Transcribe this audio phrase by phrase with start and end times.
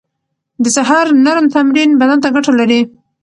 [0.63, 2.81] د سهار نرم تمرين بدن ته ګټه لري.